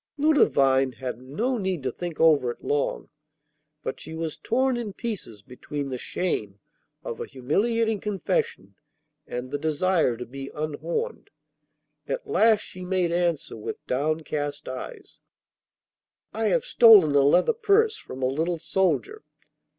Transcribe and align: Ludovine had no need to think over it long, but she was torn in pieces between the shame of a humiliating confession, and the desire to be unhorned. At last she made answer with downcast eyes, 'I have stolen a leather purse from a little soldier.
Ludovine 0.17 0.93
had 0.93 1.21
no 1.21 1.59
need 1.59 1.83
to 1.83 1.91
think 1.91 2.19
over 2.19 2.49
it 2.49 2.63
long, 2.63 3.09
but 3.83 3.99
she 3.99 4.15
was 4.15 4.35
torn 4.35 4.75
in 4.75 4.93
pieces 4.93 5.43
between 5.43 5.89
the 5.89 5.97
shame 5.99 6.59
of 7.03 7.19
a 7.19 7.27
humiliating 7.27 7.99
confession, 7.99 8.73
and 9.27 9.51
the 9.51 9.59
desire 9.59 10.17
to 10.17 10.25
be 10.25 10.49
unhorned. 10.55 11.29
At 12.07 12.25
last 12.27 12.61
she 12.61 12.83
made 12.83 13.11
answer 13.11 13.55
with 13.55 13.85
downcast 13.85 14.67
eyes, 14.67 15.19
'I 16.33 16.45
have 16.45 16.65
stolen 16.65 17.13
a 17.13 17.21
leather 17.21 17.53
purse 17.53 17.95
from 17.95 18.23
a 18.23 18.27
little 18.27 18.57
soldier. 18.57 19.23